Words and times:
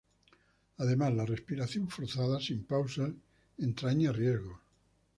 Además, 0.79 1.13
la 1.13 1.27
respiración 1.27 1.87
forzada, 1.87 2.39
sin 2.39 2.63
pausas, 2.65 3.11
entraña 3.59 4.11
riesgos. 4.11 4.59